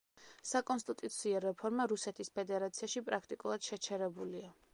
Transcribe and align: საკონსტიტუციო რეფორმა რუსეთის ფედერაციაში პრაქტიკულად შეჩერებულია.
საკონსტიტუციო 0.51 1.41
რეფორმა 1.45 1.87
რუსეთის 1.93 2.33
ფედერაციაში 2.41 3.05
პრაქტიკულად 3.11 3.69
შეჩერებულია. 3.71 4.53